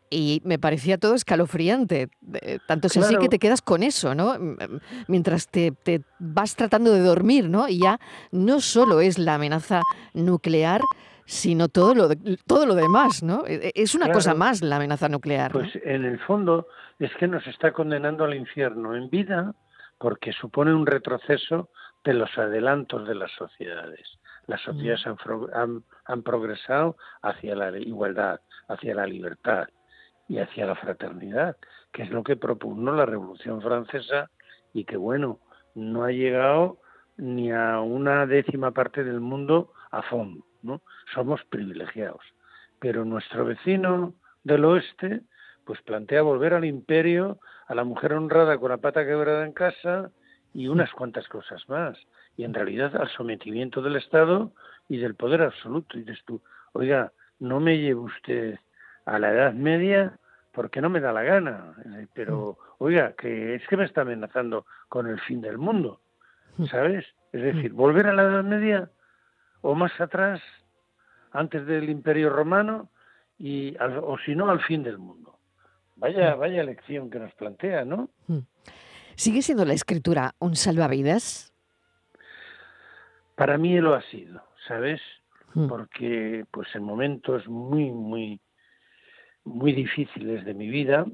y 0.10 0.42
me 0.44 0.60
parecía 0.60 0.98
todo 0.98 1.16
escalofriante. 1.16 2.10
Tanto 2.68 2.88
es 2.88 2.98
así 2.98 3.16
que 3.18 3.30
te 3.30 3.40
quedas 3.40 3.62
con 3.62 3.84
eso, 3.84 4.16
¿no? 4.16 4.36
Mientras 5.08 5.48
te, 5.48 5.74
vas 6.20 6.56
tratando 6.56 6.92
de 6.92 7.02
dormir, 7.02 7.50
¿no? 7.50 7.68
Y 7.68 7.80
ya 7.80 8.00
no 8.32 8.60
solo 8.60 9.02
es 9.02 9.18
la 9.18 9.36
amenaza 9.36 9.82
nuclear, 10.14 10.82
sino 11.26 11.68
todo 11.68 11.94
lo, 11.94 12.10
todo 12.48 12.66
lo 12.66 12.76
demás, 12.76 13.22
¿no? 13.22 13.46
E, 13.46 13.68
e, 13.68 13.72
es 13.76 13.94
una 13.94 14.12
cosa 14.12 14.34
más 14.34 14.62
la 14.62 14.78
amenaza 14.78 15.10
nuclear. 15.10 15.52
Pues 15.52 15.72
en 15.84 16.06
el 16.06 16.20
fondo 16.20 16.68
es 16.98 17.12
que 17.20 17.28
nos 17.28 17.46
está 17.48 17.72
condenando 17.72 18.24
al 18.24 18.34
infierno 18.34 18.96
en 18.96 19.10
vida 19.10 19.54
porque 20.00 20.34
supone 20.34 20.74
un 20.74 20.88
retroceso 20.88 21.70
de 22.04 22.14
los 22.14 22.36
adelantos 22.38 23.08
de 23.08 23.16
las 23.16 23.32
sociedades. 23.34 24.08
Las 24.48 24.62
sociedades 24.62 25.06
han, 25.54 25.84
han 26.06 26.24
progresado 26.24 26.98
hacia 27.22 27.56
la 27.56 27.78
igualdad, 27.78 28.40
hacia 28.68 28.96
la 28.96 29.06
libertad, 29.06 29.68
y 30.30 30.38
hacia 30.38 30.68
la 30.68 30.76
fraternidad, 30.76 31.58
que 31.92 32.04
es 32.04 32.12
lo 32.12 32.24
que 32.24 32.38
propugnó 32.38 32.94
la 32.94 33.08
Revolución 33.08 33.62
Francesa 33.62 34.30
y 34.74 34.86
que, 34.86 34.96
bueno, 34.96 35.40
no 35.74 36.04
ha 36.04 36.12
llegado 36.12 36.78
ni 37.18 37.52
a 37.52 37.82
una 37.82 38.28
décima 38.28 38.72
parte 38.72 39.04
del 39.04 39.20
mundo 39.20 39.74
a 39.90 40.04
fondo, 40.04 40.46
¿no? 40.62 40.82
Somos 41.14 41.44
privilegiados. 41.46 42.22
Pero 42.80 43.04
nuestro 43.06 43.44
vecino 43.44 44.14
del 44.44 44.66
oeste, 44.66 45.22
pues 45.66 45.82
plantea 45.82 46.22
volver 46.22 46.54
al 46.54 46.64
imperio, 46.64 47.40
a 47.68 47.74
la 47.74 47.84
mujer 47.84 48.14
honrada 48.14 48.58
con 48.60 48.70
la 48.70 48.78
pata 48.78 49.06
quebrada 49.06 49.46
en 49.46 49.54
casa 49.54 50.12
y 50.54 50.68
unas 50.68 50.92
cuantas 50.92 51.28
cosas 51.28 51.68
más. 51.68 51.98
Y 52.38 52.44
en 52.44 52.54
realidad 52.54 52.96
al 52.96 53.10
sometimiento 53.10 53.82
del 53.82 53.96
Estado 53.96 54.54
y 54.88 54.98
del 54.98 55.16
poder 55.16 55.42
absoluto. 55.42 55.98
Y 55.98 56.04
dices 56.04 56.24
tú, 56.26 56.42
oiga, 56.74 57.12
no 57.40 57.60
me 57.60 57.80
lleve 57.80 58.00
usted 58.00 58.60
a 59.06 59.18
la 59.18 59.32
Edad 59.32 59.54
Media 59.54 60.19
porque 60.52 60.82
no 60.82 60.90
me 60.90 61.00
da 61.00 61.14
la 61.14 61.24
gana. 61.24 61.76
Eh, 61.86 62.08
pero, 62.14 62.58
mm. 62.60 62.84
oiga, 62.84 63.14
que 63.14 63.56
es 63.56 63.68
que 63.68 63.78
me 63.78 63.86
está 63.86 64.02
amenazando 64.02 64.66
con 64.88 65.08
el 65.08 65.20
fin 65.22 65.42
del 65.42 65.58
mundo, 65.58 66.02
mm. 66.58 66.66
¿sabes? 66.66 67.06
Es 67.32 67.42
decir, 67.42 67.74
mm. 67.74 67.76
volver 67.76 68.08
a 68.08 68.14
la 68.14 68.24
Edad 68.24 68.44
Media 68.44 68.90
o 69.62 69.76
más 69.76 70.00
atrás, 70.00 70.42
antes 71.32 71.66
del 71.66 71.90
Imperio 71.90 72.30
Romano, 72.30 72.90
y 73.38 73.76
o 73.80 74.18
si 74.26 74.36
no, 74.36 74.50
al 74.50 74.62
fin 74.62 74.84
del 74.84 74.98
mundo. 74.98 75.38
Vaya, 75.96 76.36
vaya 76.36 76.64
lección 76.64 77.10
que 77.10 77.20
nos 77.20 77.34
plantea, 77.34 77.84
¿no? 77.86 78.10
¿Sigue 79.16 79.42
siendo 79.42 79.66
la 79.66 79.74
escritura 79.74 80.34
un 80.40 80.56
salvavidas? 80.56 81.54
Para 83.36 83.58
mí 83.58 83.80
lo 83.80 83.94
ha 83.94 84.02
sido, 84.04 84.42
¿sabes? 84.68 85.02
Porque 85.68 86.46
pues 86.52 86.68
en 86.76 86.84
momentos 86.84 87.48
muy, 87.48 87.92
muy, 87.92 88.40
muy 89.50 89.74
difíciles 89.74 90.46
de 90.46 90.54
mi 90.54 90.70
vida, 90.70 91.06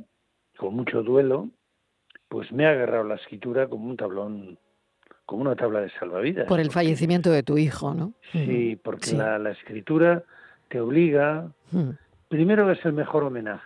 con 0.58 0.76
mucho 0.76 1.04
duelo, 1.04 1.50
pues 2.28 2.52
me 2.52 2.66
ha 2.66 2.72
agarrado 2.72 3.04
la 3.06 3.16
escritura 3.16 3.68
como 3.68 3.88
un 3.90 3.98
tablón, 3.98 4.58
como 5.26 5.42
una 5.42 5.56
tabla 5.56 5.82
de 5.82 5.90
salvavidas. 5.92 6.48
Por 6.48 6.60
el 6.60 6.68
porque- 6.68 6.74
fallecimiento 6.76 7.32
de 7.32 7.44
tu 7.44 7.58
hijo, 7.58 7.94
¿no? 7.94 8.14
Sí, 8.32 8.80
porque 8.84 9.08
Sí. 9.08 9.16
La, 9.18 9.40
la 9.40 9.52
escritura 9.52 10.24
te 10.70 10.80
obliga, 10.80 11.50
Mm, 11.72 11.90
primero 12.30 12.70
es 12.72 12.84
el 12.86 12.94
mejor 12.94 13.24
homenaje 13.24 13.66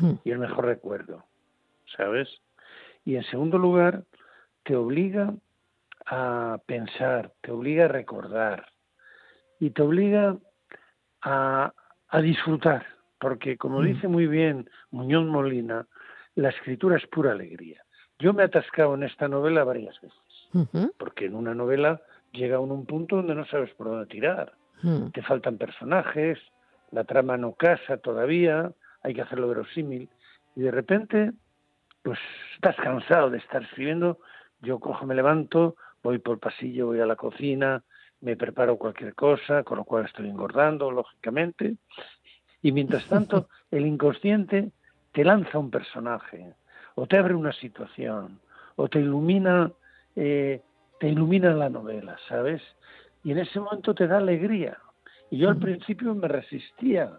mm, 0.00 0.12
y 0.24 0.30
el 0.30 0.38
mejor 0.38 0.66
recuerdo, 0.66 1.24
¿sabes? 1.96 2.28
Y 3.04 3.16
en 3.16 3.24
segundo 3.24 3.58
lugar, 3.58 4.04
te 4.62 4.76
obliga 4.76 5.32
a 6.06 6.58
pensar, 6.66 7.32
te 7.40 7.50
obliga 7.50 7.86
a 7.86 7.88
recordar 7.88 8.66
y 9.60 9.70
te 9.70 9.82
obliga 9.82 10.36
a, 11.22 11.72
a 12.08 12.20
disfrutar, 12.20 12.84
porque 13.18 13.56
como 13.56 13.80
Mm. 13.80 13.84
dice 13.84 14.08
muy 14.08 14.26
bien 14.26 14.68
Muñoz 14.90 15.26
Molina, 15.26 15.86
la 16.34 16.50
escritura 16.50 16.96
es 16.96 17.06
pura 17.06 17.32
alegría. 17.32 17.82
Yo 18.18 18.32
me 18.32 18.42
he 18.42 18.46
atascado 18.46 18.94
en 18.94 19.02
esta 19.04 19.28
novela 19.28 19.64
varias 19.64 20.00
veces, 20.00 20.18
porque 20.98 21.26
en 21.26 21.34
una 21.34 21.54
novela 21.54 22.00
llega 22.32 22.56
a 22.56 22.60
un 22.60 22.86
punto 22.86 23.16
donde 23.16 23.34
no 23.34 23.44
sabes 23.46 23.72
por 23.74 23.88
dónde 23.88 24.06
tirar 24.06 24.52
mm. 24.82 25.10
te 25.10 25.22
faltan 25.22 25.58
personajes, 25.58 26.38
la 26.90 27.04
trama 27.04 27.36
no 27.36 27.54
casa 27.54 27.96
todavía, 27.96 28.70
hay 29.02 29.14
que 29.14 29.22
hacerlo 29.22 29.48
verosímil, 29.48 30.08
y 30.56 30.60
de 30.60 30.70
repente, 30.70 31.32
pues 32.02 32.18
estás 32.54 32.76
cansado 32.76 33.30
de 33.30 33.38
estar 33.38 33.62
escribiendo, 33.62 34.18
yo 34.60 34.78
cojo, 34.78 35.04
me 35.06 35.14
levanto, 35.14 35.76
voy 36.02 36.18
por 36.18 36.34
el 36.34 36.40
pasillo, 36.40 36.86
voy 36.86 37.00
a 37.00 37.06
la 37.06 37.16
cocina, 37.16 37.82
me 38.20 38.36
preparo 38.36 38.76
cualquier 38.76 39.14
cosa, 39.14 39.64
con 39.64 39.78
lo 39.78 39.84
cual 39.84 40.04
estoy 40.04 40.28
engordando, 40.28 40.90
lógicamente, 40.90 41.76
y 42.64 42.72
mientras 42.72 43.04
tanto, 43.04 43.48
el 43.70 43.86
inconsciente 43.86 44.72
te 45.12 45.22
lanza 45.22 45.58
un 45.58 45.70
personaje, 45.70 46.54
o 46.94 47.06
te 47.06 47.18
abre 47.18 47.34
una 47.34 47.52
situación, 47.52 48.40
o 48.76 48.88
te 48.88 49.00
ilumina, 49.00 49.70
eh, 50.16 50.62
te 50.98 51.08
ilumina 51.08 51.52
la 51.52 51.68
novela, 51.68 52.16
¿sabes? 52.26 52.62
Y 53.22 53.32
en 53.32 53.38
ese 53.40 53.60
momento 53.60 53.94
te 53.94 54.06
da 54.06 54.16
alegría. 54.16 54.78
Y 55.30 55.38
yo 55.38 55.50
al 55.50 55.58
principio 55.58 56.14
me 56.14 56.26
resistía 56.26 57.12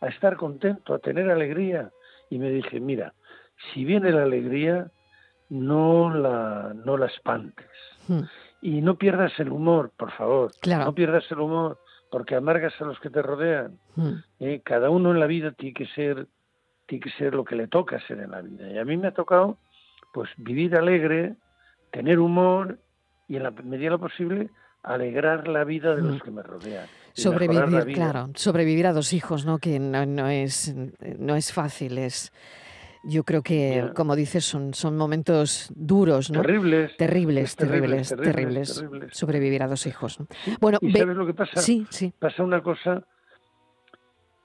a 0.00 0.06
estar 0.06 0.36
contento, 0.36 0.94
a 0.94 1.00
tener 1.00 1.28
alegría, 1.28 1.90
y 2.30 2.38
me 2.38 2.50
dije, 2.50 2.78
mira, 2.78 3.14
si 3.72 3.84
viene 3.84 4.12
la 4.12 4.22
alegría, 4.22 4.92
no 5.48 6.14
la, 6.14 6.72
no 6.72 6.96
la 6.96 7.06
espantes. 7.06 7.66
Mm. 8.06 8.20
Y 8.62 8.80
no 8.80 8.94
pierdas 8.94 9.32
el 9.40 9.50
humor, 9.50 9.90
por 9.96 10.12
favor. 10.12 10.52
Claro. 10.60 10.84
No 10.84 10.94
pierdas 10.94 11.28
el 11.32 11.40
humor, 11.40 11.80
porque 12.14 12.36
amargas 12.36 12.72
a 12.80 12.84
los 12.84 13.00
que 13.00 13.10
te 13.10 13.22
rodean. 13.22 13.76
Mm. 13.96 14.12
¿eh? 14.38 14.62
Cada 14.64 14.88
uno 14.88 15.10
en 15.10 15.18
la 15.18 15.26
vida 15.26 15.50
tiene 15.50 15.74
que 15.74 15.86
ser 15.96 16.28
tiene 16.86 17.02
que 17.02 17.10
ser 17.10 17.34
lo 17.34 17.44
que 17.44 17.56
le 17.56 17.66
toca 17.66 17.98
ser 18.06 18.20
en 18.20 18.30
la 18.30 18.40
vida. 18.40 18.70
Y 18.70 18.78
a 18.78 18.84
mí 18.84 18.96
me 18.96 19.08
ha 19.08 19.10
tocado 19.10 19.58
pues 20.12 20.30
vivir 20.36 20.76
alegre, 20.76 21.34
tener 21.90 22.20
humor 22.20 22.78
y 23.26 23.34
en 23.34 23.42
la 23.42 23.50
medida 23.50 23.86
de 23.86 23.90
lo 23.90 23.98
posible 23.98 24.48
alegrar 24.84 25.48
la 25.48 25.64
vida 25.64 25.96
de 25.96 26.02
los 26.02 26.18
Mm. 26.18 26.20
que 26.20 26.30
me 26.30 26.42
rodean. 26.44 26.86
Sobrevivir, 27.14 27.94
claro, 27.94 28.30
sobrevivir 28.36 28.86
a 28.86 28.92
dos 28.92 29.12
hijos, 29.12 29.44
¿no? 29.44 29.58
Que 29.58 29.80
no, 29.80 30.06
no 30.06 30.28
es, 30.28 30.72
no 31.18 31.34
es 31.34 31.52
fácil, 31.52 31.98
es... 31.98 32.32
Yo 33.06 33.24
creo 33.24 33.42
que, 33.42 33.90
como 33.94 34.16
dices, 34.16 34.44
son, 34.44 34.72
son 34.74 34.96
momentos 34.96 35.70
duros, 35.74 36.30
¿no? 36.30 36.40
Terribles. 36.42 36.96
Terribles, 36.96 37.44
es 37.50 37.56
terrible, 37.56 37.80
terribles, 37.80 38.08
terrible, 38.08 38.32
terribles. 38.32 38.74
terrible. 38.74 39.08
Sobrevivir 39.12 39.62
a 39.62 39.68
dos 39.68 39.86
hijos. 39.86 40.20
¿no? 40.20 40.26
Bueno, 40.60 40.78
¿Y 40.80 40.90
ve- 40.92 41.00
sabes 41.00 41.16
lo 41.16 41.26
que 41.26 41.34
pasa? 41.34 41.60
sí, 41.60 41.86
sí. 41.90 42.12
Pasa 42.18 42.42
una 42.42 42.62
cosa 42.62 43.06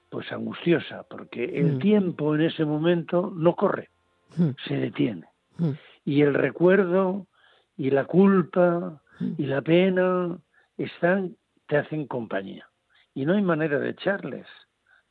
pues 0.10 0.32
angustiosa, 0.32 1.04
porque 1.04 1.44
el 1.46 1.76
Mm. 1.76 1.80
tiempo 1.80 2.34
en 2.36 2.42
ese 2.42 2.66
momento 2.66 3.32
no 3.36 3.56
corre, 3.56 3.90
Mm, 4.38 4.50
se 4.68 4.76
detiene. 4.76 5.28
mm, 5.58 5.72
y 6.06 6.22
el 6.22 6.34
recuerdo 6.34 7.28
y 7.78 7.92
la 7.92 8.06
culpa 8.06 9.04
y 9.38 9.46
la 9.46 9.62
pena 9.62 10.38
están 10.78 11.36
te 11.68 11.78
hacen 11.78 12.08
compañía 12.08 12.68
y 13.14 13.26
no 13.26 13.34
hay 13.36 13.42
manera 13.44 13.78
de 13.80 13.90
echarles 13.92 14.48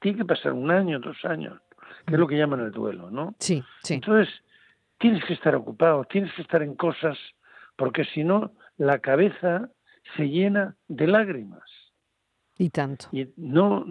tiene 0.01 0.19
que 0.19 0.25
pasar 0.25 0.53
un 0.53 0.71
año 0.71 0.99
dos 0.99 1.17
años 1.25 1.61
que 2.09 2.15
es 2.15 2.19
lo 2.21 2.27
que 2.27 2.37
llaman 2.37 2.61
el 2.61 2.73
duelo 2.73 3.11
no 3.11 3.35
Sí, 3.39 3.63
sí. 3.83 3.95
entonces 3.95 4.29
tienes 4.99 5.25
que 5.25 5.35
estar 5.35 5.55
ocupado 5.55 6.05
tienes 6.05 6.33
que 6.35 6.43
estar 6.43 6.63
en 6.63 6.75
cosas 6.75 7.17
porque 7.77 8.05
si 8.05 8.25
no 8.25 8.53
la 8.77 8.99
cabeza 8.99 9.69
se 10.17 10.29
llena 10.29 10.75
de 10.89 11.07
lágrimas 11.07 11.63
Y 12.57 12.71
tanto. 12.71 13.07
y 13.13 13.29
no 13.37 13.85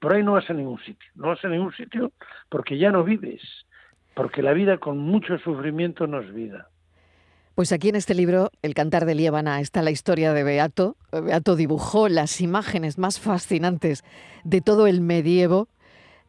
por 0.00 0.14
ahí 0.14 0.22
no 0.22 0.32
vas 0.32 0.48
a 0.50 0.54
ningún 0.54 0.78
sitio 0.80 1.08
no 1.14 1.28
vas 1.28 1.44
a 1.44 1.48
ningún 1.48 1.72
sitio 1.74 2.12
porque 2.48 2.78
ya 2.78 2.90
no 2.90 3.04
vives 3.04 3.42
porque 4.14 4.42
la 4.42 4.52
vida 4.54 4.78
con 4.78 4.98
mucho 4.98 5.38
sufrimiento 5.38 6.06
no 6.06 6.20
es 6.20 6.32
vida 6.32 6.68
Pues 7.54 7.70
aquí 7.72 7.88
en 7.90 7.96
este 7.96 8.14
libro, 8.14 8.50
El 8.62 8.74
cantar 8.74 9.04
de 9.06 9.14
Liébana, 9.14 9.60
está 9.60 9.80
la 9.82 9.90
historia 9.90 10.32
de 10.34 10.42
Beato. 10.44 10.96
Beato 11.10 11.54
dibujó 11.56 12.08
las 12.08 12.40
imágenes 12.42 12.98
más 12.98 13.18
fascinantes 13.20 14.04
de 14.44 14.60
todo 14.60 14.86
el 14.86 15.00
medievo. 15.00 15.68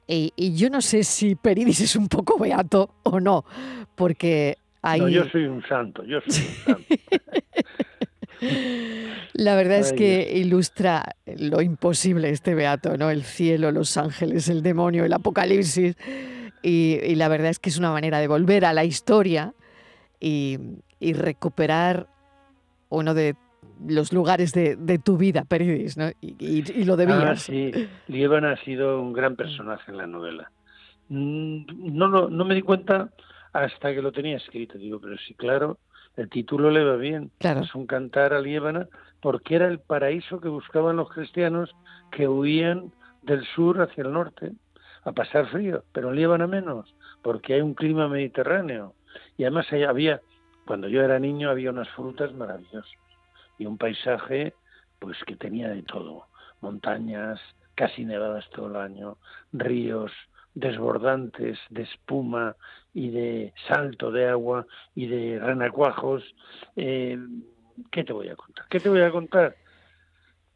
Y, 0.08 0.32
y 0.36 0.56
yo 0.56 0.70
no 0.70 0.82
sé 0.82 1.04
si 1.04 1.36
Peridis 1.36 1.82
es 1.82 1.96
un 1.96 2.08
poco 2.08 2.40
Beato 2.40 2.90
o 3.04 3.20
no, 3.20 3.44
porque 3.96 4.58
hay... 4.82 5.02
No, 5.02 5.10
yo 5.10 5.26
soy 5.30 5.46
un 5.46 5.62
santo, 5.68 6.04
yo 6.06 6.20
soy 6.22 6.46
un 6.46 6.64
santo. 6.66 6.96
La 9.34 9.56
verdad 9.56 9.80
es 9.80 9.94
que 9.94 10.32
ilustra 10.36 11.16
lo 11.26 11.62
imposible 11.62 12.30
este 12.30 12.56
Beato, 12.56 12.98
¿no? 12.98 13.10
El 13.10 13.24
cielo, 13.24 13.72
los 13.72 13.98
ángeles, 13.98 14.48
el 14.48 14.62
demonio, 14.62 15.06
el 15.06 15.14
apocalipsis. 15.14 15.96
Y, 16.62 17.00
y 17.04 17.16
la 17.16 17.28
verdad 17.28 17.50
es 17.50 17.60
que 17.60 17.70
es 17.70 17.78
una 17.78 17.92
manera 17.92 18.20
de 18.20 18.28
volver 18.28 18.66
a 18.66 18.74
la 18.74 18.84
historia 18.84 19.54
y, 20.20 20.60
y 21.00 21.14
recuperar 21.14 22.08
uno 22.90 23.14
de 23.14 23.36
los 23.86 24.14
lugares 24.14 24.52
de, 24.54 24.76
de 24.76 25.00
tu 25.00 25.18
vida, 25.18 25.44
Peridis, 25.46 25.98
¿no? 25.98 26.10
Y, 26.22 26.36
y- 26.40 26.64
y 26.82 26.84
lo 26.86 26.94
Ah, 26.94 26.98
debías. 26.98 27.44
sí, 27.44 27.72
Líbana 28.08 28.52
ha 28.54 28.58
sido 28.64 29.02
un 29.02 29.14
gran 29.14 29.36
personaje 29.36 29.92
en 29.92 29.98
la 29.98 30.08
novela. 30.08 30.52
Mm, 31.10 31.96
No, 31.96 32.08
lo- 32.08 32.30
no 32.30 32.46
me 32.46 32.56
di 32.56 32.62
cuenta 32.62 33.10
hasta 33.54 33.94
que 33.94 34.02
lo 34.02 34.12
tenía 34.12 34.38
escrito, 34.38 34.78
digo, 34.78 35.00
pero 35.00 35.18
sí, 35.18 35.34
claro, 35.36 35.80
el 36.16 36.30
título 36.30 36.70
le 36.72 36.84
va 36.84 36.96
bien. 36.96 37.32
Claro. 37.40 37.62
Es 37.62 37.74
un 37.76 37.88
cantar 37.88 38.34
a 38.34 38.42
Líbana 38.42 38.88
porque 39.22 39.56
era 39.56 39.68
el 39.68 39.80
paraíso 39.80 40.40
que 40.40 40.50
buscaban 40.50 40.96
los 40.98 41.10
cristianos 41.10 41.72
que 42.12 42.28
huían 42.28 42.92
del 43.22 43.46
sur 43.56 43.82
hacia 43.82 44.04
el 44.04 44.12
norte 44.14 44.52
a 45.04 45.12
pasar 45.14 45.48
frío, 45.50 45.84
pero 45.92 46.10
en 46.10 46.16
Líbana 46.18 46.48
menos, 46.48 46.94
porque 47.22 47.54
hay 47.54 47.62
un 47.62 47.74
clima 47.74 48.08
mediterráneo. 48.08 48.96
Y 49.38 49.44
además 49.44 49.68
había, 49.72 50.22
cuando 50.66 50.88
yo 50.88 51.02
era 51.02 51.18
niño, 51.20 51.50
había 51.50 51.72
unas 51.72 51.90
frutas 51.90 52.34
maravillosas 52.34 52.92
y 53.58 53.66
un 53.66 53.78
paisaje 53.78 54.54
pues 55.00 55.18
que 55.26 55.36
tenía 55.36 55.70
de 55.70 55.84
todo, 55.84 56.28
montañas 56.62 57.40
casi 57.76 58.06
nevadas 58.06 58.46
todo 58.50 58.68
el 58.68 58.76
año, 58.78 59.18
ríos 59.54 60.12
desbordantes 60.56 61.60
de 61.70 61.84
espuma 61.84 62.56
y 62.94 63.12
de 63.12 63.54
salto 63.68 64.12
de 64.12 64.28
agua 64.28 64.66
y 64.96 65.06
de 65.06 65.40
renacuajos. 65.40 66.24
Eh, 66.76 67.18
¿Qué 67.92 68.04
te 68.04 68.12
voy 68.12 68.30
a 68.30 68.36
contar? 68.36 68.66
¿Qué 68.68 68.80
te 68.80 68.90
voy 68.90 69.02
a 69.02 69.12
contar? 69.12 69.56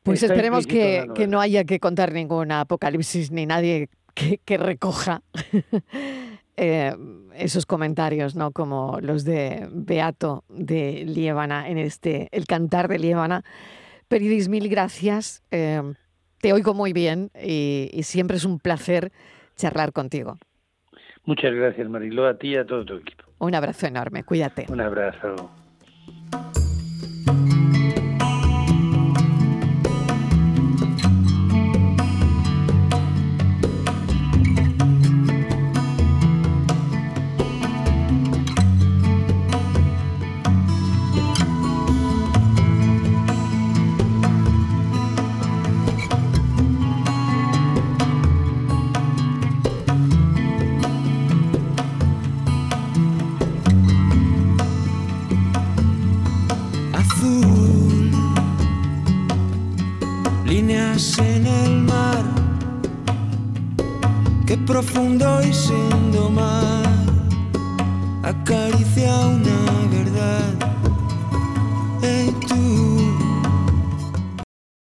Pues 0.02 0.24
Está 0.24 0.34
esperemos 0.34 0.66
que, 0.66 1.08
que 1.14 1.28
no 1.28 1.40
haya 1.40 1.64
que 1.64 1.80
contar 1.80 2.12
ningún 2.12 2.52
apocalipsis 2.52 3.32
ni 3.32 3.46
nadie 3.46 3.90
que, 4.16 4.40
que 4.40 4.58
recoja 4.58 5.22
eh, 6.58 6.96
esos 7.36 7.66
comentarios, 7.66 8.36
¿no? 8.36 8.52
Como 8.52 9.00
los 9.02 9.24
de 9.24 9.68
Beato 9.72 10.44
de 10.50 11.04
Liébana 11.06 11.70
en 11.70 11.78
este 11.78 12.28
El 12.32 12.46
cantar 12.46 12.88
de 12.88 13.00
Liébana. 13.00 13.44
Peridis, 14.08 14.50
mil 14.50 14.68
gracias. 14.70 15.44
eh, 15.52 15.82
te 16.40 16.54
oigo 16.54 16.74
muy 16.74 16.92
bien 16.92 17.30
y, 17.40 17.90
y 17.94 18.04
siempre 18.04 18.38
es 18.38 18.46
un 18.46 18.60
placer 18.60 19.12
charlar 19.56 19.92
contigo. 19.94 20.38
Muchas 21.24 21.54
gracias, 21.54 21.88
Mariló, 21.88 22.28
a 22.28 22.38
ti 22.38 22.50
y 22.50 22.56
a 22.58 22.66
todo 22.66 22.84
tu 22.84 22.96
equipo. 22.96 23.24
Un 23.38 23.54
abrazo 23.54 23.86
enorme, 23.88 24.24
cuídate. 24.24 24.66
Un 24.70 24.82
abrazo. 24.82 25.52